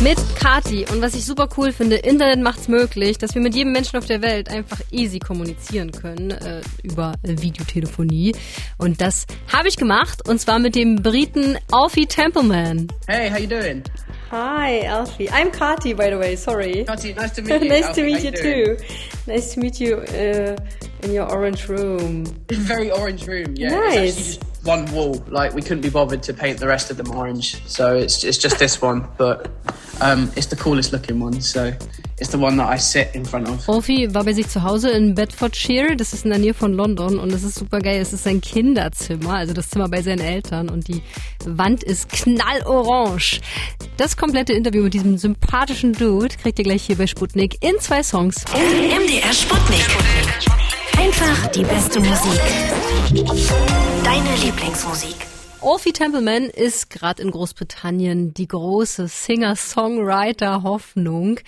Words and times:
mit 0.00 0.18
Kati. 0.38 0.86
Und 0.90 1.02
was 1.02 1.14
ich 1.14 1.24
super 1.26 1.48
cool 1.56 1.72
finde, 1.72 1.96
Internet 1.96 2.40
macht 2.40 2.60
es 2.60 2.68
möglich, 2.68 3.18
dass 3.18 3.34
wir 3.34 3.42
mit 3.42 3.54
jedem 3.54 3.72
Menschen 3.72 3.98
auf 3.98 4.06
der 4.06 4.22
Welt 4.22 4.48
einfach 4.48 4.80
easy 4.90 5.18
kommunizieren 5.18 5.92
können 5.92 6.30
äh, 6.30 6.62
über 6.82 7.14
Videotelefonie. 7.22 8.34
Und 8.78 9.00
das 9.00 9.26
habe 9.52 9.68
ich 9.68 9.76
gemacht 9.76 10.26
und 10.26 10.40
zwar 10.40 10.58
mit 10.58 10.74
dem 10.74 10.96
Briten 10.96 11.58
Alfie 11.70 12.06
Templeman. 12.06 12.88
Hey, 13.08 13.30
how 13.30 13.38
you 13.38 13.46
doing? 13.46 13.82
Hi, 14.30 14.88
Alfie. 14.88 15.28
I'm 15.28 15.50
Kati, 15.50 15.94
by 15.94 16.08
the 16.10 16.18
way. 16.18 16.34
Sorry. 16.36 16.84
Kati, 16.86 17.14
nice 17.16 17.32
to 17.34 17.42
meet 17.42 17.62
you. 17.62 17.68
nice 17.68 17.84
Alfie, 17.86 18.00
to 18.00 18.06
meet 18.06 18.24
you 18.24 18.30
doing? 18.30 18.76
too. 18.78 18.84
Nice 19.26 19.54
to 19.54 19.60
meet 19.60 19.80
you 19.80 19.96
uh, 19.96 20.56
in 21.02 21.12
your 21.12 21.30
orange 21.30 21.68
room. 21.68 22.24
Very 22.48 22.90
orange 22.90 23.26
room. 23.26 23.54
Yeah, 23.56 23.70
Nice. 23.70 23.96
it's 23.96 24.18
actually 24.18 24.38
just 24.38 24.64
one 24.64 24.92
wall. 24.92 25.24
Like 25.28 25.52
we 25.54 25.62
couldn't 25.62 25.80
be 25.82 25.90
bothered 25.90 26.22
to 26.24 26.32
paint 26.32 26.58
the 26.60 26.68
rest 26.68 26.90
of 26.90 26.96
them 26.96 27.10
orange, 27.10 27.60
so 27.66 27.96
it's 27.96 28.22
it's 28.22 28.38
just 28.38 28.58
this 28.58 28.80
one. 28.80 29.08
But 29.18 29.50
um, 30.00 30.30
it's 30.36 30.46
the 30.46 30.56
coolest 30.56 30.92
looking 30.92 31.20
one. 31.20 31.40
So 31.40 31.72
it's 32.18 32.30
the 32.30 32.38
one 32.38 32.56
that 32.58 32.68
I 32.68 32.78
sit 32.78 33.08
in 33.14 33.24
front 33.24 33.48
of. 33.48 33.68
Alfie 33.68 34.12
war 34.14 34.24
bei 34.24 34.32
sich 34.32 34.48
zu 34.48 34.62
Hause 34.62 34.90
in 34.90 35.14
Bedfordshire, 35.14 35.96
das 35.96 36.12
ist 36.12 36.24
in 36.24 36.30
der 36.30 36.38
Nähe 36.38 36.54
von 36.54 36.72
London 36.72 37.18
und 37.18 37.32
es 37.32 37.42
ist 37.42 37.56
super 37.56 37.80
geil. 37.80 38.00
Es 38.00 38.12
ist 38.12 38.24
sein 38.24 38.40
Kinderzimmer, 38.40 39.34
also 39.34 39.54
das 39.54 39.70
Zimmer 39.70 39.88
bei 39.88 40.02
seinen 40.02 40.20
Eltern 40.20 40.68
und 40.68 40.88
die 40.88 41.02
Wand 41.44 41.82
ist 41.82 42.08
knallorange. 42.10 43.40
Das 43.96 44.16
komplette 44.16 44.52
Interview 44.52 44.82
mit 44.82 44.94
diesem 44.94 45.18
sympathischen 45.18 45.92
Dude 45.92 46.36
kriegt 46.36 46.58
ihr 46.58 46.64
gleich 46.64 46.82
hier 46.82 46.96
bei 46.96 47.06
Sputnik 47.06 47.62
in 47.62 47.78
zwei 47.80 48.02
Songs. 48.02 48.36
MDR 48.54 49.32
Sputnik. 49.32 49.86
Einfach 50.98 51.46
die 51.48 51.64
beste 51.64 52.00
Musik. 52.00 52.40
Deine 54.04 54.36
Lieblingsmusik. 54.44 55.29
Alfie 55.62 55.92
Templeman 55.92 56.44
ist 56.44 56.88
gerade 56.88 57.22
in 57.22 57.30
Großbritannien 57.30 58.32
die 58.32 58.48
große 58.48 59.08
Singer-Songwriter-Hoffnung. 59.08 61.40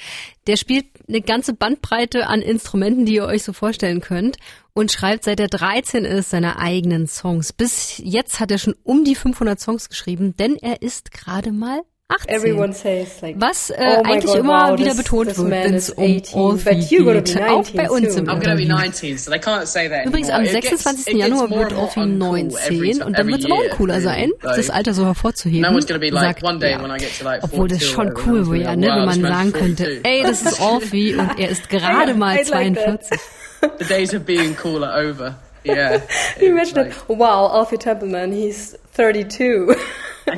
Der 0.47 0.59
spielt 0.59 0.85
eine 1.09 1.23
ganze 1.23 1.55
Bandbreite 1.55 2.27
an 2.27 2.43
Instrumenten, 2.43 3.07
die 3.07 3.15
ihr 3.15 3.25
euch 3.25 3.43
so 3.43 3.55
vorstellen 3.55 4.03
könnt 4.03 4.37
und 4.75 4.93
schreibt 4.93 5.25
seit 5.25 5.41
er 5.41 5.49
13 5.49 6.05
ist 6.05 6.29
seine 6.29 6.59
eigenen 6.59 7.07
Songs. 7.07 7.55
Bis 7.55 7.97
jetzt 7.99 8.39
hat 8.39 8.51
er 8.51 8.59
schon 8.59 8.77
um 8.85 9.05
die 9.05 9.15
500 9.15 9.59
Songs 9.59 9.89
geschrieben, 9.89 10.37
denn 10.37 10.57
er 10.57 10.83
ist 10.83 11.11
gerade 11.11 11.51
mal 11.51 11.81
18. 12.21 12.29
Everyone 12.37 12.73
says 12.73 13.09
like, 13.23 13.41
Was 13.41 13.71
äh, 13.71 13.75
oh 13.79 14.03
eigentlich 14.05 14.25
God, 14.25 14.37
immer 14.39 14.71
wow, 14.71 14.79
wieder 14.79 14.91
this- 14.91 14.97
betont 14.99 15.29
this 15.29 15.39
wird, 15.39 15.51
wenn 15.51 15.75
es 15.75 15.91
um 15.91 16.05
18, 16.05 16.41
Alfie 16.41 16.65
but 16.65 16.75
you're 16.91 17.05
gonna 17.05 17.21
be 17.21 17.33
geht. 17.33 17.43
Auch 17.43 17.51
19 17.73 17.77
bei 17.77 17.91
uns 17.91 18.15
soon. 18.15 18.19
im 18.19 18.25
I'm 18.31 18.41
gonna 18.41 18.55
be 18.55 18.63
Interview. 18.63 18.75
19, 18.75 19.19
so 19.19 19.31
they 19.31 19.41
can't 19.41 19.67
say 19.67 19.89
that. 19.89 20.07
Übrigens 20.07 20.31
am 20.31 20.45
It 20.45 20.51
gets- 20.53 20.69
26. 20.83 21.07
it 21.07 21.13
gets 21.17 21.29
Januar 21.29 21.51
wird 21.51 21.73
uncool 21.73 22.07
19 22.07 22.59
every- 22.77 23.03
und 23.03 23.19
dann 23.19 23.27
wird 23.29 23.39
es 23.41 23.45
immer 23.47 23.57
uncooler 23.71 24.01
sein, 24.01 24.31
really. 24.43 24.57
das 24.57 24.71
Alter 24.71 24.95
so 24.95 25.07
hervorzuheben. 25.07 25.61
No 25.63 25.71
one's 25.77 25.87
gonna 25.87 25.99
be 25.99 26.11
like, 26.11 26.25
sagt 26.25 26.43
one 26.45 26.59
day 26.59 26.73
er. 26.73 26.83
when 26.83 26.91
I 26.91 26.99
get 26.99 27.19
to 27.19 27.25
like 27.25 27.43
Obwohl 27.45 27.69
das 27.69 27.79
42 27.81 27.89
schon 27.91 28.27
cool 28.27 28.51
wäre, 28.53 28.77
ne, 28.77 28.87
like, 28.89 28.97
wenn 28.99 29.05
man 29.07 29.23
sagen 29.23 29.53
könnte, 29.53 29.85
42. 29.85 30.01
ey, 30.05 30.23
das 30.23 30.43
ist 30.43 30.61
Alfie 30.61 31.15
und 31.17 31.39
er 31.39 31.49
ist 31.49 31.69
gerade 31.69 32.15
mal 32.15 32.37
I'd 32.37 32.51
like 32.51 32.75
that. 32.75 32.85
42. 33.09 33.19
The 33.79 33.85
days 33.85 34.13
of 34.13 34.25
being 34.25 34.57
cool 34.63 34.83
are 34.85 35.09
over. 35.09 35.37
Yeah. 35.65 36.01
You 36.41 36.57
like- 36.57 36.75
that? 36.75 36.91
Wow, 37.09 37.49
Alfie 37.53 37.79
Templeman, 37.79 38.33
he's 38.33 38.77
32. 38.97 39.77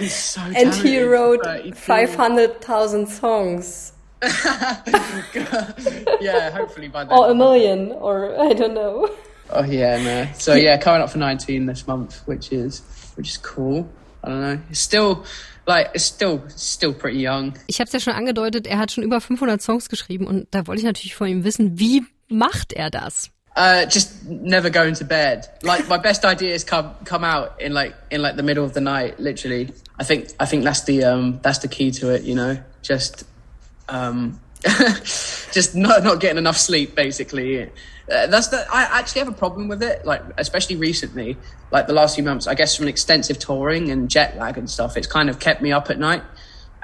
So 0.08 0.40
and 0.40 0.74
he 0.74 1.02
wrote 1.02 1.44
32. 1.44 1.74
500,000 1.74 3.06
songs. 3.06 3.92
yeah, 6.20 6.50
hopefully 6.50 6.88
by 6.88 7.04
then. 7.04 7.12
Or 7.12 7.30
a 7.30 7.34
million, 7.34 7.92
or 7.92 8.34
I 8.40 8.54
don't 8.54 8.74
know. 8.74 9.10
Oh 9.50 9.64
yeah, 9.64 10.02
no. 10.02 10.26
So 10.34 10.54
yeah, 10.54 10.78
coming 10.78 11.02
up 11.02 11.10
for 11.10 11.18
19 11.18 11.66
this 11.66 11.86
month, 11.86 12.22
which 12.26 12.50
is 12.50 12.82
which 13.16 13.30
is 13.30 13.38
cool. 13.38 13.86
I 14.22 14.28
don't 14.28 14.40
know. 14.40 14.60
It's 14.70 14.80
still 14.80 15.24
like 15.66 15.90
it's 15.94 16.04
still 16.04 16.42
still 16.48 16.94
pretty 16.94 17.20
young. 17.20 17.54
Ich 17.66 17.80
habe 17.80 17.86
es 17.88 17.92
ja 17.92 18.00
schon 18.00 18.14
angedeutet, 18.14 18.66
er 18.66 18.78
hat 18.78 18.92
schon 18.92 19.04
über 19.04 19.20
500 19.20 19.60
Songs 19.60 19.88
geschrieben 19.88 20.26
und 20.26 20.48
da 20.52 20.66
wollte 20.66 20.80
ich 20.80 20.86
natürlich 20.86 21.14
von 21.14 21.28
ihm 21.28 21.44
wissen, 21.44 21.78
wie 21.78 22.02
macht 22.28 22.72
er 22.72 22.90
das? 22.90 23.30
Uh, 23.56 23.86
just 23.86 24.24
never 24.24 24.68
going 24.68 24.94
to 24.94 25.04
bed. 25.04 25.46
Like 25.62 25.86
my 25.88 25.96
best 25.96 26.24
ideas 26.24 26.64
come 26.64 26.92
come 27.04 27.22
out 27.22 27.60
in 27.60 27.72
like 27.72 27.94
in 28.10 28.20
like 28.20 28.34
the 28.34 28.42
middle 28.42 28.64
of 28.64 28.74
the 28.74 28.80
night, 28.80 29.20
literally. 29.20 29.72
I 29.96 30.02
think 30.02 30.30
I 30.40 30.46
think 30.46 30.64
that's 30.64 30.82
the 30.82 31.04
um 31.04 31.38
that's 31.40 31.58
the 31.58 31.68
key 31.68 31.92
to 31.92 32.12
it, 32.12 32.22
you 32.22 32.34
know. 32.34 32.58
Just 32.82 33.24
um 33.88 34.40
just 34.64 35.76
not 35.76 36.02
not 36.02 36.18
getting 36.18 36.38
enough 36.38 36.56
sleep 36.56 36.96
basically. 36.96 37.62
Uh, 38.10 38.26
that's 38.26 38.48
the 38.48 38.66
I 38.72 38.82
actually 38.98 39.20
have 39.20 39.28
a 39.28 39.36
problem 39.36 39.68
with 39.68 39.82
it, 39.84 40.04
like 40.04 40.22
especially 40.36 40.76
recently, 40.76 41.36
like 41.70 41.86
the 41.86 41.92
last 41.92 42.16
few 42.16 42.24
months. 42.24 42.48
I 42.48 42.54
guess 42.54 42.76
from 42.76 42.88
extensive 42.88 43.38
touring 43.38 43.90
and 43.90 44.10
jet 44.10 44.36
lag 44.36 44.58
and 44.58 44.68
stuff, 44.68 44.96
it's 44.96 45.06
kind 45.06 45.30
of 45.30 45.38
kept 45.38 45.62
me 45.62 45.70
up 45.70 45.90
at 45.90 45.98
night. 45.98 46.22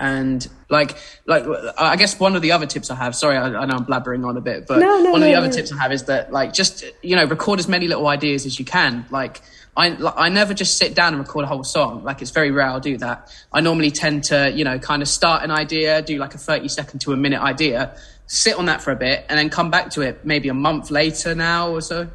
And 0.01 0.49
like, 0.71 0.97
like, 1.27 1.45
I 1.77 1.95
guess 1.97 2.19
one 2.19 2.35
of 2.35 2.41
the 2.41 2.53
other 2.53 2.65
tips 2.65 2.91
I 2.91 2.95
have. 2.95 3.15
Sorry, 3.15 3.37
I, 3.37 3.49
I 3.49 3.67
know 3.67 3.77
I'm 3.77 3.85
blabbering 3.85 4.27
on 4.27 4.35
a 4.39 4.41
bit, 4.41 4.67
but 4.67 4.79
No, 4.79 4.99
no, 4.99 5.11
one 5.11 5.23
of 5.23 5.27
the 5.27 5.33
no, 5.33 5.39
other 5.39 5.49
no. 5.49 5.53
tips 5.53 5.71
I 5.73 5.77
have 5.77 5.93
is 5.93 6.05
that 6.05 6.33
like 6.33 6.55
just 6.55 6.85
you 7.03 7.17
know 7.17 7.27
record 7.27 7.59
as 7.59 7.69
many 7.69 7.87
little 7.87 8.07
ideas 8.09 8.47
as 8.47 8.59
you 8.59 8.65
can. 8.65 9.05
Like 9.11 9.43
I 9.77 9.95
I 10.17 10.31
never 10.31 10.55
just 10.55 10.79
sit 10.79 10.95
down 10.95 11.13
and 11.13 11.23
record 11.23 11.45
a 11.45 11.49
whole 11.49 11.65
song. 11.65 12.03
Like 12.03 12.23
it's 12.23 12.31
very 12.31 12.51
rare 12.51 12.69
I'll 12.69 12.81
do 12.81 12.97
that. 12.97 13.31
I 13.53 13.61
normally 13.61 13.91
tend 13.91 14.25
to 14.25 14.51
you 14.51 14.65
know 14.65 14.79
kind 14.79 15.03
of 15.03 15.09
start 15.09 15.45
an 15.45 15.51
idea, 15.51 16.01
do 16.01 16.17
like 16.17 16.35
a 16.35 16.39
thirty 16.39 16.69
second 16.69 17.01
to 17.01 17.13
a 17.13 17.17
minute 17.17 17.43
idea, 17.43 17.95
sit 18.27 18.57
on 18.57 18.65
that 18.67 18.81
for 18.81 18.93
a 18.93 18.97
bit, 18.97 19.27
and 19.29 19.39
then 19.39 19.51
come 19.51 19.71
back 19.71 19.91
to 19.91 20.01
it 20.01 20.25
maybe 20.25 20.49
a 20.49 20.55
month 20.55 20.91
later 20.91 21.35
now 21.35 21.71
or 21.71 21.83
so. 21.83 22.09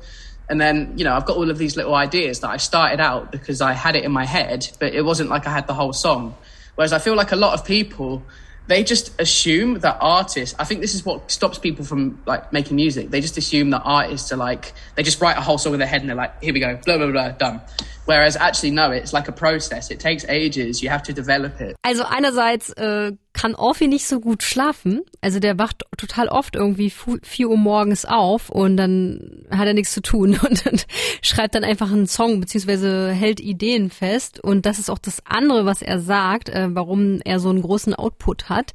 And 0.47 0.61
then, 0.61 0.93
you 0.95 1.03
know, 1.03 1.15
I've 1.15 1.25
got 1.25 1.37
all 1.37 1.49
of 1.49 1.57
these 1.57 1.75
little 1.75 1.95
ideas 1.95 2.41
that 2.41 2.49
I 2.49 2.57
started 2.57 2.99
out 2.99 3.31
because 3.31 3.61
I 3.61 3.73
had 3.73 3.95
it 3.95 4.03
in 4.03 4.11
my 4.11 4.25
head, 4.25 4.69
but 4.79 4.93
it 4.93 5.01
wasn't 5.03 5.29
like 5.31 5.47
I 5.47 5.51
had 5.51 5.65
the 5.65 5.73
whole 5.73 5.91
song. 5.91 6.35
Whereas 6.75 6.93
I 6.93 6.99
feel 6.99 7.15
like 7.15 7.31
a 7.31 7.35
lot 7.35 7.53
of 7.53 7.65
people, 7.65 8.23
they 8.67 8.83
just 8.83 9.19
assume 9.19 9.79
that 9.79 9.97
artists, 10.01 10.55
I 10.59 10.63
think 10.63 10.81
this 10.81 10.95
is 10.95 11.05
what 11.05 11.31
stops 11.31 11.59
people 11.59 11.85
from 11.85 12.21
like 12.25 12.51
making 12.51 12.75
music. 12.75 13.09
They 13.09 13.21
just 13.21 13.37
assume 13.37 13.69
that 13.71 13.81
artists 13.83 14.31
are 14.31 14.37
like, 14.37 14.73
they 14.95 15.03
just 15.03 15.21
write 15.21 15.37
a 15.37 15.41
whole 15.41 15.57
song 15.57 15.73
in 15.73 15.79
their 15.79 15.87
head 15.87 16.01
and 16.01 16.09
they're 16.09 16.15
like, 16.15 16.41
here 16.41 16.53
we 16.53 16.59
go, 16.59 16.79
blah, 16.85 16.97
blah, 16.97 17.11
blah, 17.11 17.29
done. 17.31 17.61
Whereas 18.05 18.35
actually, 18.35 18.71
no, 18.71 18.91
it's 18.91 19.13
like 19.13 19.27
a 19.27 19.31
process. 19.31 19.89
It 19.89 19.99
takes 19.99 20.25
ages. 20.29 20.81
You 20.83 20.89
have 20.89 21.01
to 21.03 21.13
develop 21.13 21.59
it. 21.59 21.75
Also 21.81 22.03
einerseits 22.03 22.71
äh, 22.73 23.13
kann 23.33 23.55
Alfie 23.55 23.87
nicht 23.87 24.07
so 24.07 24.19
gut 24.19 24.43
schlafen. 24.43 25.01
Also 25.21 25.39
der 25.39 25.57
wacht 25.57 25.83
total 25.97 26.27
oft 26.27 26.55
irgendwie 26.55 26.91
4 26.91 27.49
Uhr 27.49 27.57
morgens 27.57 28.05
auf 28.05 28.49
und 28.49 28.77
dann 28.77 29.44
hat 29.49 29.67
er 29.67 29.73
nichts 29.73 29.93
zu 29.93 30.01
tun 30.01 30.39
und, 30.49 30.65
und 30.65 30.87
schreibt 31.21 31.55
dann 31.55 31.63
einfach 31.63 31.91
einen 31.91 32.07
Song 32.07 32.39
beziehungsweise 32.39 33.11
hält 33.11 33.39
Ideen 33.39 33.89
fest. 33.89 34.39
Und 34.39 34.65
das 34.65 34.79
ist 34.79 34.89
auch 34.89 34.99
das 34.99 35.21
andere, 35.25 35.65
was 35.65 35.81
er 35.81 35.99
sagt, 35.99 36.49
äh, 36.49 36.67
warum 36.69 37.21
er 37.23 37.39
so 37.39 37.49
einen 37.49 37.61
großen 37.61 37.93
Output 37.93 38.49
hat. 38.49 38.71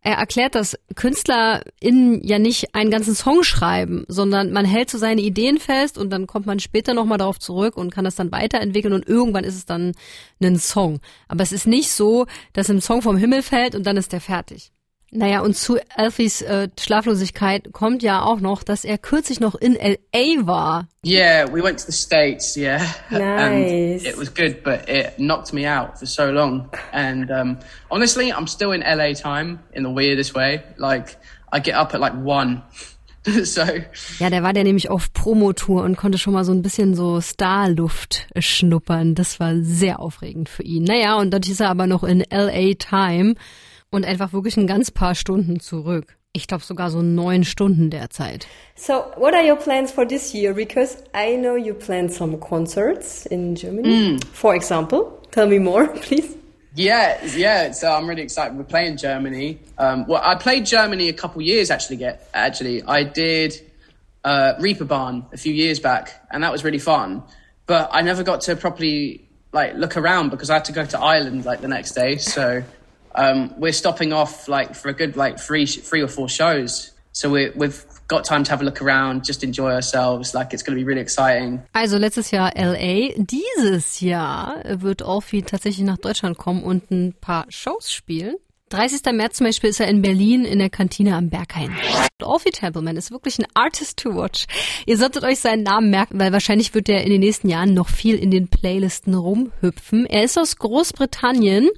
Er 0.00 0.14
erklärt, 0.14 0.54
dass 0.54 0.78
KünstlerInnen 0.94 2.22
ja 2.22 2.38
nicht 2.38 2.74
einen 2.74 2.90
ganzen 2.90 3.14
Song 3.14 3.42
schreiben, 3.42 4.04
sondern 4.08 4.52
man 4.52 4.64
hält 4.64 4.90
so 4.90 4.96
seine 4.96 5.20
Ideen 5.20 5.58
fest 5.58 5.98
und 5.98 6.10
dann 6.10 6.26
kommt 6.26 6.46
man 6.46 6.60
später 6.60 6.94
nochmal 6.94 7.18
darauf 7.18 7.38
zurück 7.38 7.76
und 7.76 7.92
kann 7.92 8.04
das 8.04 8.14
dann 8.14 8.32
weiterentwickeln 8.32 8.94
und 8.94 9.08
irgendwann 9.08 9.44
ist 9.44 9.56
es 9.56 9.66
dann 9.66 9.92
ein 10.40 10.58
Song. 10.58 11.00
Aber 11.26 11.42
es 11.42 11.52
ist 11.52 11.66
nicht 11.66 11.90
so, 11.90 12.26
dass 12.52 12.70
ein 12.70 12.80
Song 12.80 13.02
vom 13.02 13.16
Himmel 13.16 13.42
fällt 13.42 13.74
und 13.74 13.86
dann 13.86 13.96
ist 13.96 14.12
der 14.12 14.20
fertig. 14.20 14.70
Naja, 15.10 15.40
und 15.40 15.56
zu 15.56 15.78
Alfies 15.96 16.42
äh, 16.42 16.68
Schlaflosigkeit 16.78 17.72
kommt 17.72 18.02
ja 18.02 18.22
auch 18.22 18.40
noch, 18.40 18.62
dass 18.62 18.84
er 18.84 18.98
kürzlich 18.98 19.40
noch 19.40 19.54
in 19.54 19.74
L.A. 19.74 20.46
war. 20.46 20.88
Yeah, 21.04 21.46
we 21.50 21.62
went 21.62 21.78
to 21.80 21.86
the 21.86 21.92
States, 21.92 22.56
yeah. 22.56 22.82
Nice. 23.10 24.04
And 24.04 24.06
it 24.06 24.18
was 24.18 24.28
good, 24.34 24.62
but 24.62 24.86
it 24.86 25.16
knocked 25.16 25.54
me 25.54 25.66
out 25.66 25.98
for 25.98 26.06
so 26.06 26.30
long. 26.30 26.68
And 26.92 27.30
um, 27.30 27.58
honestly, 27.90 28.30
I'm 28.30 28.46
still 28.46 28.72
in 28.72 28.82
LA 28.82 29.14
time 29.14 29.60
in 29.72 29.82
the 29.82 29.90
weirdest 29.90 30.34
way. 30.34 30.62
Like, 30.76 31.16
I 31.50 31.60
get 31.60 31.74
up 31.74 31.94
at 31.94 32.00
like 32.00 32.14
one. 32.14 32.62
so, 33.44 33.62
Ja, 34.18 34.28
der 34.28 34.42
war 34.42 34.52
der 34.52 34.64
nämlich 34.64 34.90
auf 34.90 35.12
Promotour 35.14 35.84
und 35.84 35.96
konnte 35.96 36.18
schon 36.18 36.34
mal 36.34 36.44
so 36.44 36.52
ein 36.52 36.60
bisschen 36.60 36.94
so 36.94 37.22
Starluft 37.22 38.26
schnuppern. 38.38 39.14
Das 39.14 39.40
war 39.40 39.54
sehr 39.62 40.00
aufregend 40.00 40.50
für 40.50 40.64
ihn. 40.64 40.84
Naja, 40.84 41.16
und 41.16 41.30
dann 41.30 41.42
ist 41.42 41.60
er 41.60 41.70
aber 41.70 41.86
noch 41.86 42.04
in 42.04 42.20
L.A. 42.30 42.74
Time 42.74 43.36
und 43.90 44.04
einfach 44.04 44.32
wirklich 44.32 44.56
ein 44.56 44.66
ganz 44.66 44.90
paar 44.90 45.14
Stunden 45.14 45.60
zurück. 45.60 46.16
Ich 46.32 46.46
glaube 46.46 46.62
sogar 46.62 46.90
so 46.90 47.00
neun 47.02 47.42
Stunden 47.44 47.90
derzeit. 47.90 48.46
So, 48.76 49.04
what 49.16 49.34
are 49.34 49.42
your 49.42 49.56
plans 49.56 49.90
for 49.90 50.06
this 50.06 50.32
year? 50.32 50.52
Because 50.54 50.98
I 51.14 51.36
know 51.36 51.56
you 51.56 51.74
planned 51.74 52.12
some 52.12 52.38
concerts 52.38 53.26
in 53.26 53.54
Germany, 53.54 54.18
for 54.32 54.54
example. 54.54 55.20
Tell 55.30 55.48
me 55.48 55.58
more, 55.58 55.88
please. 56.02 56.36
yeah, 56.74 57.16
yeah. 57.34 57.72
So 57.72 57.90
I'm 57.90 58.06
really 58.08 58.22
excited. 58.22 58.56
We're 58.56 58.64
playing 58.64 58.98
Germany. 58.98 59.58
Um, 59.78 60.06
well, 60.06 60.22
I 60.22 60.36
played 60.36 60.66
Germany 60.66 61.08
a 61.08 61.14
couple 61.14 61.40
years 61.42 61.70
actually. 61.70 61.96
Get 61.96 62.28
actually, 62.34 62.82
I 62.84 63.02
did 63.04 63.54
uh, 64.22 64.54
Reeperbahn 64.60 65.32
a 65.32 65.36
few 65.38 65.52
years 65.54 65.80
back, 65.80 66.10
and 66.30 66.44
that 66.44 66.52
was 66.52 66.62
really 66.62 66.78
fun. 66.78 67.22
But 67.66 67.88
I 67.92 68.02
never 68.02 68.22
got 68.22 68.42
to 68.42 68.54
properly 68.54 69.28
like 69.52 69.74
look 69.74 69.96
around 69.96 70.30
because 70.30 70.50
I 70.50 70.54
had 70.54 70.66
to 70.66 70.72
go 70.72 70.84
to 70.84 71.00
Ireland 71.00 71.46
like 71.46 71.62
the 71.62 71.68
next 71.68 71.92
day. 71.92 72.16
So 72.18 72.62
um, 73.18 73.54
we're 73.58 73.72
stopping 73.72 74.12
off 74.12 74.48
like 74.48 74.74
for 74.74 74.88
a 74.88 74.94
good 74.94 75.16
like 75.16 75.38
three 75.38 75.66
three 75.66 76.00
or 76.00 76.08
four 76.08 76.28
shows. 76.28 76.92
So 77.12 77.30
we, 77.30 77.50
we've 77.56 77.84
got 78.06 78.24
time 78.24 78.44
to 78.44 78.50
have 78.50 78.60
a 78.60 78.64
look 78.64 78.80
around, 78.80 79.24
just 79.24 79.42
enjoy 79.42 79.72
ourselves. 79.72 80.34
Like 80.34 80.54
it's 80.54 80.62
going 80.62 80.78
to 80.78 80.80
be 80.80 80.84
really 80.84 81.00
exciting. 81.00 81.62
Also 81.74 81.98
letztes 81.98 82.30
Jahr 82.30 82.52
LA. 82.54 83.10
Dieses 83.16 84.00
Jahr 84.00 84.62
wird 84.64 85.02
Alfie 85.02 85.42
tatsächlich 85.42 85.84
nach 85.84 85.98
Deutschland 85.98 86.38
kommen 86.38 86.62
und 86.62 86.90
ein 86.92 87.14
paar 87.20 87.46
Shows 87.48 87.92
spielen. 87.92 88.36
30. 88.68 89.00
März 89.12 89.38
zum 89.38 89.46
Beispiel 89.46 89.70
ist 89.70 89.80
er 89.80 89.88
in 89.88 90.02
Berlin 90.02 90.44
in 90.44 90.58
der 90.58 90.70
Kantine 90.70 91.16
am 91.16 91.30
Berghain. 91.30 91.74
Alfie 92.22 92.50
Templeman 92.50 92.96
ist 92.96 93.10
wirklich 93.10 93.38
ein 93.38 93.46
Artist 93.54 93.98
to 93.98 94.14
watch. 94.14 94.46
Ihr 94.86 94.98
solltet 94.98 95.24
euch 95.24 95.40
seinen 95.40 95.62
Namen 95.62 95.90
merken, 95.90 96.18
weil 96.18 96.32
wahrscheinlich 96.32 96.74
wird 96.74 96.88
er 96.88 97.02
in 97.02 97.10
den 97.10 97.20
nächsten 97.20 97.48
Jahren 97.48 97.74
noch 97.74 97.88
viel 97.88 98.16
in 98.16 98.30
den 98.30 98.48
Playlisten 98.48 99.14
rumhüpfen. 99.14 100.06
Er 100.06 100.24
ist 100.24 100.38
aus 100.38 100.56
Großbritannien 100.56 101.70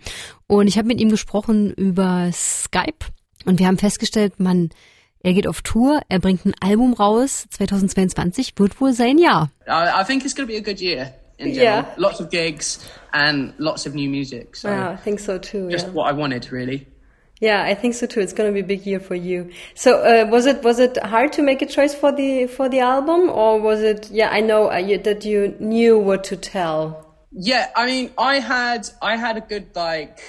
und 0.46 0.66
ich 0.66 0.78
habe 0.78 0.88
mit 0.88 1.00
ihm 1.00 1.10
gesprochen 1.10 1.72
über 1.72 2.30
Skype 2.32 3.06
und 3.44 3.58
wir 3.58 3.66
haben 3.66 3.78
festgestellt, 3.78 4.40
man, 4.40 4.70
er 5.22 5.34
geht 5.34 5.46
auf 5.46 5.62
Tour, 5.62 6.00
er 6.08 6.18
bringt 6.18 6.44
ein 6.46 6.54
Album 6.60 6.94
raus. 6.94 7.46
2022 7.50 8.54
wird 8.56 8.80
wohl 8.80 8.92
sein 8.92 9.18
Jahr. 9.18 9.50
I, 9.66 10.00
I 10.00 10.04
think 10.04 10.24
it's 10.24 10.34
to 10.34 10.46
be 10.46 10.56
a 10.56 10.60
good 10.60 10.80
year 10.80 11.14
in 11.40 11.54
general. 11.54 11.88
Yeah. 11.88 11.94
Lots 11.96 12.20
of 12.20 12.30
gigs 12.30 12.88
and 13.12 13.54
lots 13.58 13.86
of 13.86 13.94
new 13.94 14.08
music. 14.08 14.56
So 14.56 14.72
I 14.72 14.96
think 14.96 15.20
so 15.20 15.38
too. 15.38 15.70
just 15.70 15.86
yeah. 15.86 15.92
what 15.92 16.08
I 16.08 16.12
wanted, 16.12 16.50
really. 16.52 16.86
Yeah, 17.40 17.62
I 17.62 17.74
think 17.74 17.94
so 17.94 18.06
too. 18.06 18.20
It's 18.20 18.34
going 18.34 18.50
to 18.50 18.54
be 18.54 18.60
a 18.60 18.68
big 18.76 18.86
year 18.86 19.00
for 19.00 19.14
you. 19.14 19.50
So, 19.74 20.00
uh, 20.00 20.28
was 20.30 20.44
it 20.44 20.62
was 20.62 20.78
it 20.78 20.98
hard 20.98 21.32
to 21.34 21.42
make 21.42 21.62
a 21.62 21.66
choice 21.66 21.94
for 21.94 22.12
the 22.12 22.46
for 22.46 22.68
the 22.68 22.80
album, 22.80 23.30
or 23.30 23.58
was 23.58 23.80
it? 23.80 24.10
Yeah, 24.10 24.28
I 24.28 24.40
know 24.40 24.70
uh, 24.70 24.76
you, 24.76 24.98
that 24.98 25.24
you 25.24 25.56
knew 25.58 25.98
what 25.98 26.22
to 26.24 26.36
tell. 26.36 27.16
Yeah, 27.32 27.70
I 27.74 27.86
mean, 27.86 28.12
I 28.18 28.40
had 28.40 28.90
I 29.00 29.16
had 29.16 29.38
a 29.38 29.40
good 29.40 29.74
like 29.74 30.20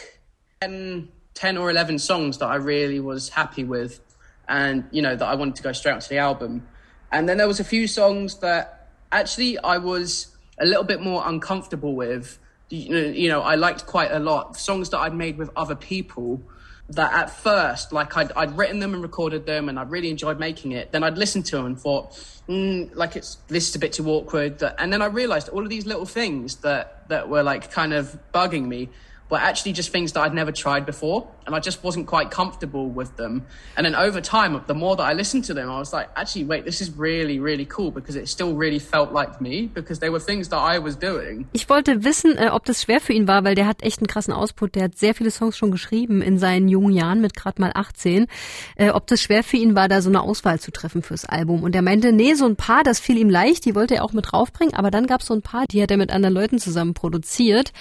10, 0.61 1.09
10 1.33 1.57
or 1.57 1.69
eleven 1.69 1.99
songs 1.99 2.37
that 2.37 2.47
I 2.47 2.55
really 2.55 3.01
was 3.01 3.27
happy 3.27 3.65
with, 3.65 3.99
and 4.47 4.85
you 4.91 5.01
know 5.01 5.15
that 5.15 5.27
I 5.27 5.35
wanted 5.35 5.55
to 5.57 5.63
go 5.63 5.73
straight 5.73 5.99
to 5.99 6.09
the 6.09 6.19
album. 6.19 6.65
And 7.11 7.27
then 7.27 7.37
there 7.37 7.47
was 7.47 7.59
a 7.59 7.65
few 7.65 7.87
songs 7.87 8.35
that 8.39 8.87
actually 9.11 9.57
I 9.57 9.79
was 9.79 10.30
a 10.61 10.65
little 10.65 10.83
bit 10.83 11.01
more 11.01 11.23
uncomfortable 11.25 11.95
with. 11.95 12.39
You 12.69 12.89
know, 12.89 13.07
you 13.09 13.29
know, 13.29 13.41
I 13.41 13.55
liked 13.55 13.85
quite 13.85 14.11
a 14.11 14.19
lot 14.19 14.55
songs 14.55 14.89
that 14.91 14.99
I'd 14.99 15.13
made 15.13 15.37
with 15.37 15.49
other 15.55 15.75
people. 15.75 16.41
That 16.89 17.13
at 17.13 17.29
first, 17.29 17.93
like 17.93 18.17
I'd, 18.17 18.33
I'd 18.33 18.57
written 18.57 18.79
them 18.79 18.93
and 18.93 19.01
recorded 19.01 19.45
them, 19.45 19.69
and 19.69 19.79
I 19.79 19.83
really 19.83 20.09
enjoyed 20.09 20.39
making 20.39 20.73
it. 20.73 20.91
Then 20.91 21.03
I'd 21.03 21.17
listen 21.17 21.41
to 21.43 21.55
them 21.55 21.65
and 21.65 21.79
thought, 21.79 22.11
mm, 22.49 22.93
like 22.95 23.15
it's 23.15 23.35
this 23.47 23.69
is 23.69 23.75
a 23.75 23.79
bit 23.79 23.93
too 23.93 24.09
awkward. 24.09 24.61
And 24.77 24.91
then 24.91 25.01
I 25.01 25.05
realized 25.05 25.49
all 25.49 25.63
of 25.63 25.69
these 25.69 25.85
little 25.85 26.05
things 26.05 26.57
that 26.57 27.07
that 27.09 27.29
were 27.29 27.43
like 27.43 27.71
kind 27.71 27.93
of 27.93 28.17
bugging 28.33 28.67
me 28.67 28.89
were 29.31 29.39
actually 29.39 29.71
just 29.71 29.91
things 29.91 30.11
that 30.11 30.21
I'd 30.21 30.33
never 30.33 30.51
tried 30.51 30.85
before, 30.85 31.25
and 31.47 31.55
I 31.55 31.59
just 31.59 31.83
wasn't 31.83 32.05
quite 32.05 32.29
comfortable 32.29 32.89
with 32.89 33.15
them. 33.15 33.45
And 33.77 33.85
then 33.85 33.95
over 33.95 34.21
time, 34.21 34.61
the 34.67 34.73
more 34.73 34.97
that 34.97 35.03
I 35.03 35.13
listened 35.13 35.45
to 35.45 35.53
them, 35.53 35.71
I 35.71 35.79
was 35.79 35.93
like, 35.93 36.09
actually, 36.15 36.45
wait, 36.45 36.65
this 36.65 36.81
is 36.81 36.91
really, 36.97 37.39
really 37.39 37.65
cool 37.65 37.91
because 37.91 38.15
it 38.17 38.27
still 38.27 38.53
really 38.55 38.79
felt 38.79 39.13
like 39.13 39.39
me 39.39 39.67
because 39.73 39.99
they 39.99 40.09
were 40.09 40.19
things 40.19 40.49
that 40.49 40.59
I 40.59 40.79
was 40.79 40.97
doing. 40.97 41.47
Ich 41.53 41.69
wollte 41.69 42.03
wissen, 42.03 42.37
äh, 42.37 42.49
ob 42.49 42.65
das 42.65 42.83
schwer 42.83 42.99
für 42.99 43.13
ihn 43.13 43.27
war, 43.27 43.45
weil 43.45 43.55
der 43.55 43.67
hat 43.67 43.83
echt 43.83 43.99
einen 43.99 44.07
krassen 44.07 44.33
Output. 44.33 44.75
Der 44.75 44.83
hat 44.83 44.97
sehr 44.97 45.15
viele 45.15 45.31
Songs 45.31 45.57
schon 45.57 45.71
geschrieben 45.71 46.21
in 46.21 46.37
seinen 46.37 46.67
jungen 46.67 46.93
Jahren 46.93 47.21
mit 47.21 47.33
gerade 47.33 47.61
mal 47.61 47.71
18. 47.73 48.27
Äh, 48.75 48.89
ob 48.89 49.07
das 49.07 49.21
schwer 49.21 49.43
für 49.43 49.57
ihn 49.57 49.75
war, 49.75 49.87
da 49.87 50.01
so 50.01 50.09
eine 50.09 50.21
Auswahl 50.21 50.59
zu 50.59 50.71
treffen 50.71 51.03
fürs 51.03 51.23
Album. 51.23 51.63
Und 51.63 51.73
er 51.73 51.81
meinte, 51.81 52.11
nee, 52.11 52.33
so 52.33 52.45
ein 52.45 52.57
paar, 52.57 52.83
das 52.83 52.99
fiel 52.99 53.17
ihm 53.17 53.29
leicht, 53.29 53.63
die 53.63 53.75
wollte 53.75 53.95
er 53.95 54.03
auch 54.03 54.11
mit 54.11 54.31
draufbringen. 54.31 54.73
Aber 54.73 54.91
dann 54.91 55.07
gab 55.07 55.21
es 55.21 55.27
so 55.27 55.33
ein 55.33 55.41
paar, 55.41 55.65
die 55.67 55.81
hat 55.81 55.89
er 55.89 55.97
mit 55.97 56.11
anderen 56.11 56.35
Leuten 56.35 56.59
zusammen 56.59 56.93
produziert. 56.93 57.71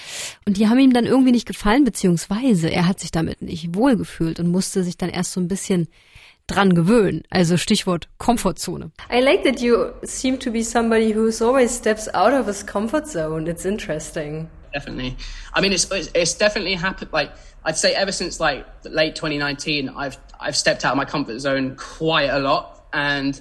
Und 0.46 0.56
die 0.56 0.68
haben 0.68 0.78
ihm 0.78 0.92
dann 0.92 1.06
irgendwie 1.06 1.32
nicht 1.32 1.39
gefallen, 1.46 1.84
beziehungsweise 1.84 2.70
er 2.70 2.86
hat 2.86 3.00
sich 3.00 3.10
damit 3.10 3.42
nicht 3.42 3.74
wohlgefühlt 3.74 4.40
und 4.40 4.48
musste 4.48 4.84
sich 4.84 4.96
dann 4.96 5.10
erst 5.10 5.32
so 5.32 5.40
ein 5.40 5.48
bisschen 5.48 5.88
dran 6.46 6.74
gewöhnen. 6.74 7.22
Also 7.30 7.56
Stichwort 7.56 8.08
Komfortzone. 8.18 8.90
I 9.10 9.20
like 9.20 9.44
that 9.44 9.60
you 9.60 9.92
seem 10.02 10.38
to 10.40 10.50
be 10.50 10.62
somebody 10.62 11.12
who's 11.14 11.40
always 11.40 11.74
steps 11.74 12.08
out 12.14 12.32
of 12.32 12.46
his 12.46 12.64
comfort 12.64 13.06
zone. 13.06 13.48
It's 13.48 13.64
interesting. 13.64 14.48
Definitely. 14.72 15.16
I 15.52 15.60
mean, 15.60 15.72
it's 15.72 15.90
it's, 15.90 16.10
it's 16.14 16.34
definitely 16.34 16.74
happened. 16.74 17.12
Like 17.12 17.32
I'd 17.64 17.76
say, 17.76 17.94
ever 17.94 18.12
since 18.12 18.40
like 18.40 18.66
late 18.84 19.14
2019, 19.14 19.88
I've 19.88 20.16
I've 20.40 20.56
stepped 20.56 20.84
out 20.84 20.92
of 20.92 20.96
my 20.96 21.04
comfort 21.04 21.40
zone 21.40 21.76
quite 21.76 22.30
a 22.30 22.38
lot, 22.38 22.86
and 22.92 23.40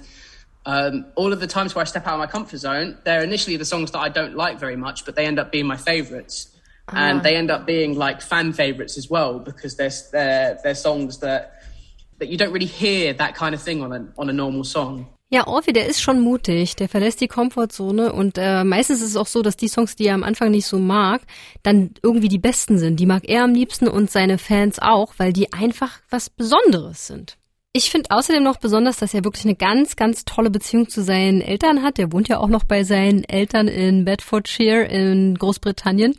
um, 0.66 1.06
all 1.14 1.32
of 1.32 1.40
the 1.40 1.46
times 1.46 1.74
where 1.74 1.82
I 1.82 1.86
step 1.86 2.06
out 2.06 2.14
of 2.14 2.18
my 2.18 2.26
comfort 2.26 2.58
zone, 2.58 2.98
they're 3.04 3.22
initially 3.22 3.56
the 3.56 3.64
songs 3.64 3.90
that 3.92 4.00
I 4.00 4.08
don't 4.08 4.34
like 4.34 4.58
very 4.58 4.76
much, 4.76 5.04
but 5.04 5.16
they 5.16 5.26
end 5.26 5.38
up 5.38 5.52
being 5.52 5.66
my 5.66 5.76
favorites, 5.76 6.48
and 6.92 7.22
they 7.22 7.36
end 7.36 7.50
up 7.50 7.66
being 7.66 7.94
like 7.94 8.22
fan 8.22 8.52
favorites 8.52 8.96
as 8.96 9.10
well 9.10 9.38
because 9.38 9.76
they're 9.76 9.92
they're, 10.12 10.58
they're 10.62 10.74
songs 10.74 11.18
that 11.20 11.52
that 12.18 12.28
you 12.28 12.36
don't 12.36 12.52
really 12.52 12.66
hear 12.66 13.14
that 13.14 13.34
kind 13.34 13.54
of 13.54 13.62
thing 13.62 13.82
on 13.82 13.92
a 13.92 14.06
on 14.16 14.28
a 14.28 14.32
normal 14.32 14.64
song. 14.64 15.06
Ja, 15.32 15.46
Orphy, 15.46 15.72
der 15.72 15.86
ist 15.86 16.02
schon 16.02 16.20
mutig. 16.20 16.74
Der 16.74 16.88
verlässt 16.88 17.20
die 17.20 17.28
Komfortzone 17.28 18.12
und 18.12 18.36
äh, 18.36 18.64
meistens 18.64 19.00
ist 19.00 19.10
es 19.10 19.16
auch 19.16 19.28
so, 19.28 19.42
dass 19.42 19.56
die 19.56 19.68
Songs, 19.68 19.94
die 19.94 20.06
er 20.06 20.14
am 20.14 20.24
Anfang 20.24 20.50
nicht 20.50 20.66
so 20.66 20.80
mag, 20.80 21.22
dann 21.62 21.90
irgendwie 22.02 22.26
die 22.26 22.40
besten 22.40 22.78
sind. 22.78 22.98
Die 22.98 23.06
mag 23.06 23.28
er 23.28 23.44
am 23.44 23.54
liebsten 23.54 23.86
und 23.86 24.10
seine 24.10 24.38
Fans 24.38 24.80
auch, 24.80 25.14
weil 25.18 25.32
die 25.32 25.52
einfach 25.52 26.00
was 26.10 26.30
Besonderes 26.30 27.06
sind. 27.06 27.36
Ich 27.72 27.90
finde 27.90 28.10
außerdem 28.10 28.42
noch 28.42 28.56
besonders, 28.56 28.96
dass 28.96 29.14
er 29.14 29.22
wirklich 29.22 29.44
eine 29.44 29.54
ganz, 29.54 29.94
ganz 29.94 30.24
tolle 30.24 30.50
Beziehung 30.50 30.88
zu 30.88 31.00
seinen 31.00 31.40
Eltern 31.40 31.84
hat. 31.84 32.00
Er 32.00 32.10
wohnt 32.10 32.26
ja 32.26 32.38
auch 32.38 32.48
noch 32.48 32.64
bei 32.64 32.82
seinen 32.82 33.22
Eltern 33.22 33.68
in 33.68 34.04
Bedfordshire 34.04 34.82
in 34.86 35.36
Großbritannien. 35.36 36.16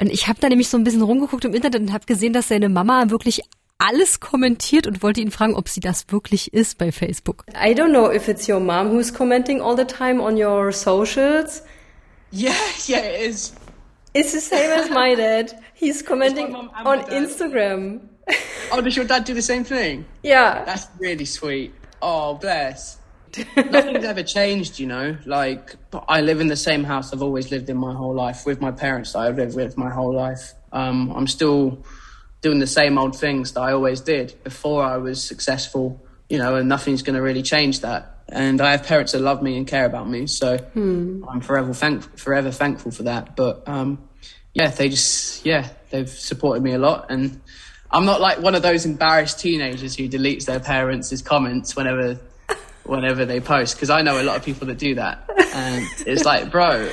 Und 0.00 0.10
ich 0.10 0.28
habe 0.28 0.40
da 0.40 0.48
nämlich 0.48 0.68
so 0.68 0.76
ein 0.76 0.84
bisschen 0.84 1.02
rumgeguckt 1.02 1.44
im 1.44 1.54
Internet 1.54 1.80
und 1.80 1.92
habe 1.92 2.06
gesehen, 2.06 2.32
dass 2.32 2.48
seine 2.48 2.68
Mama 2.68 3.10
wirklich 3.10 3.42
alles 3.78 4.20
kommentiert 4.20 4.86
und 4.86 5.02
wollte 5.02 5.20
ihn 5.20 5.30
fragen, 5.30 5.54
ob 5.54 5.68
sie 5.68 5.80
das 5.80 6.06
wirklich 6.08 6.52
ist 6.52 6.78
bei 6.78 6.92
Facebook. 6.92 7.44
I 7.50 7.74
don't 7.74 7.90
know 7.90 8.10
if 8.10 8.28
it's 8.28 8.48
your 8.48 8.60
mom 8.60 8.90
who's 8.90 9.12
commenting 9.12 9.60
all 9.60 9.76
the 9.76 9.84
time 9.84 10.22
on 10.22 10.36
your 10.36 10.72
socials. 10.72 11.62
Yeah, 12.32 12.54
yeah, 12.86 12.98
it 13.00 13.28
is. 13.30 13.52
It's 14.14 14.32
the 14.32 14.40
same 14.40 14.70
as 14.70 14.90
my 14.90 15.14
dad. 15.16 15.54
He's 15.74 16.02
commenting 16.04 16.52
mom 16.52 16.70
on. 16.84 17.00
Instagram. 17.10 18.00
Oh, 18.70 18.80
does 18.80 18.96
your 18.96 19.04
dad 19.04 19.24
do 19.24 19.34
the 19.34 19.42
same 19.42 19.64
thing? 19.64 20.04
Yeah. 20.22 20.64
That's 20.64 20.86
really 20.98 21.24
sweet. 21.24 21.74
Oh, 22.00 22.34
bless. 22.34 22.98
Nothing's 23.56 24.04
ever 24.04 24.22
changed, 24.22 24.78
you 24.78 24.86
know. 24.86 25.16
Like, 25.24 25.76
I 26.08 26.20
live 26.20 26.40
in 26.40 26.48
the 26.48 26.56
same 26.56 26.84
house 26.84 27.12
I've 27.12 27.22
always 27.22 27.50
lived 27.50 27.70
in 27.70 27.76
my 27.76 27.94
whole 27.94 28.14
life 28.14 28.44
with 28.44 28.60
my 28.60 28.70
parents 28.70 29.12
that 29.12 29.20
I've 29.20 29.36
lived 29.36 29.56
with 29.56 29.78
my 29.78 29.90
whole 29.90 30.14
life. 30.14 30.52
Um, 30.72 31.10
I'm 31.12 31.26
still 31.26 31.84
doing 32.42 32.58
the 32.58 32.66
same 32.66 32.98
old 32.98 33.16
things 33.16 33.52
that 33.52 33.60
I 33.60 33.72
always 33.72 34.00
did 34.00 34.34
before 34.44 34.82
I 34.84 34.98
was 34.98 35.22
successful, 35.22 36.04
you 36.28 36.38
know, 36.38 36.56
and 36.56 36.68
nothing's 36.68 37.02
going 37.02 37.16
to 37.16 37.22
really 37.22 37.42
change 37.42 37.80
that. 37.80 38.18
And 38.28 38.60
I 38.60 38.72
have 38.72 38.84
parents 38.84 39.12
that 39.12 39.20
love 39.20 39.42
me 39.42 39.56
and 39.56 39.66
care 39.66 39.84
about 39.84 40.08
me, 40.08 40.26
so 40.26 40.58
I'm 41.28 41.40
forever 41.40 41.74
thank 41.74 42.18
forever 42.18 42.50
thankful 42.50 42.90
for 42.90 43.02
that. 43.04 43.36
But 43.36 43.68
um, 43.68 44.08
yeah, 44.54 44.68
they 44.68 44.88
just 44.88 45.44
yeah 45.44 45.68
they've 45.90 46.08
supported 46.08 46.62
me 46.62 46.72
a 46.72 46.78
lot, 46.78 47.10
and 47.10 47.40
I'm 47.90 48.06
not 48.06 48.20
like 48.20 48.38
one 48.38 48.54
of 48.54 48.62
those 48.62 48.86
embarrassed 48.86 49.38
teenagers 49.38 49.94
who 49.96 50.08
deletes 50.08 50.46
their 50.46 50.60
parents' 50.60 51.20
comments 51.20 51.76
whenever 51.76 52.18
whenever 52.84 53.24
they 53.24 53.40
post 53.40 53.76
because 53.76 53.90
I 53.90 54.02
know 54.02 54.20
a 54.20 54.24
lot 54.24 54.36
of 54.36 54.44
people 54.44 54.66
that 54.68 54.78
do 54.78 54.94
that, 54.96 55.28
and 55.54 55.84
it's 56.06 56.24
like, 56.24 56.50
bro, 56.50 56.88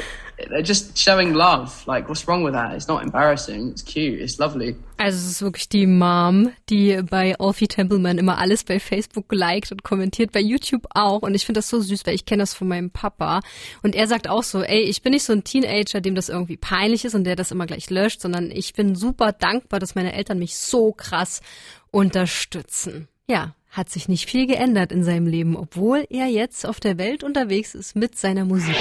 they're 0.48 0.62
just 0.62 0.98
showing 0.98 1.34
love. 1.34 1.84
Like, 1.88 2.08
what's 2.08 2.28
wrong 2.28 2.44
with 2.44 2.54
that? 2.54 2.74
It's 2.74 2.88
not 2.88 3.04
embarrassing. 3.04 3.70
It's 3.70 3.82
cute. 3.82 4.22
It's 4.22 4.40
lovely. 4.40 4.76
Also 4.98 5.18
es 5.18 5.32
ist 5.32 5.42
wirklich 5.42 5.70
die 5.70 5.86
Mom, 5.86 6.52
die 6.70 7.02
bei 7.04 7.36
Alfie 7.40 7.68
Templeman 7.68 8.18
immer 8.18 8.38
alles 8.38 8.64
bei 8.64 8.80
Facebook 8.80 9.32
liked 9.32 9.72
und 9.72 9.84
kommentiert, 9.84 10.32
bei 10.32 10.42
YouTube 10.42 10.88
auch. 10.94 11.22
Und 11.22 11.36
ich 11.36 11.46
finde 11.46 11.60
das 11.60 11.70
so 11.70 11.80
süß, 11.80 12.06
weil 12.06 12.16
ich 12.16 12.26
kenne 12.26 12.44
das 12.44 12.54
von 12.54 12.68
meinem 12.68 12.92
Papa. 12.92 13.42
Und 13.82 13.96
er 13.96 14.08
sagt 14.08 14.30
auch 14.30 14.44
so, 14.44 14.62
ey, 14.62 14.82
ich 14.82 15.02
bin 15.02 15.14
nicht 15.14 15.24
so 15.24 15.34
ein 15.34 15.44
Teenager, 15.44 16.02
dem 16.02 16.16
das 16.16 16.30
irgendwie 16.30 16.58
peinlich 16.58 17.06
ist 17.06 17.16
und 17.16 17.24
der 17.24 17.36
das 17.36 17.52
immer 17.52 17.66
gleich 17.66 17.90
löscht, 17.90 18.22
sondern 18.22 18.52
ich 18.52 18.74
bin 18.74 18.96
super 18.96 19.32
dankbar, 19.32 19.80
dass 19.80 19.96
meine 19.96 20.14
Eltern 20.14 20.40
mich 20.40 20.58
so 20.58 20.92
krass 20.92 21.42
unterstützen. 21.92 23.08
Ja, 23.28 23.56
hat 23.70 23.90
sich 23.90 24.08
nicht 24.08 24.30
viel 24.30 24.48
geändert 24.48 24.92
in 24.92 25.04
seinem 25.04 25.28
Leben, 25.28 25.56
obwohl 25.56 26.06
er 26.10 26.28
jetzt 26.28 26.66
auf 26.66 26.80
der 26.80 26.98
Welt 26.98 27.24
unterwegs 27.24 27.76
ist 27.76 27.96
mit 27.96 28.18
seiner 28.18 28.46
Musik. 28.46 28.76